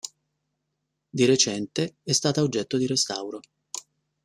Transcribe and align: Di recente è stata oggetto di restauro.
Di 1.09 1.25
recente 1.25 1.97
è 2.01 2.11
stata 2.11 2.41
oggetto 2.41 2.77
di 2.77 2.87
restauro. 2.87 3.39